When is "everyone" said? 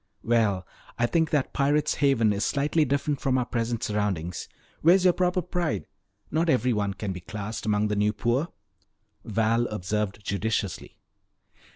6.49-6.95